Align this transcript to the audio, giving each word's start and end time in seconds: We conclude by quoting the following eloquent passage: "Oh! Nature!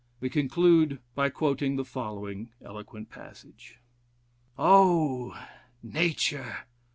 We 0.19 0.31
conclude 0.31 0.97
by 1.13 1.29
quoting 1.29 1.75
the 1.75 1.85
following 1.85 2.49
eloquent 2.59 3.11
passage: 3.11 3.79
"Oh! 4.57 5.39
Nature! 5.83 6.65